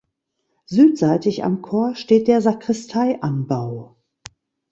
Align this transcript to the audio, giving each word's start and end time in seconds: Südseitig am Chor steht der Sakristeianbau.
Südseitig 0.65 1.43
am 1.43 1.61
Chor 1.61 1.93
steht 1.93 2.27
der 2.27 2.41
Sakristeianbau. 2.41 3.97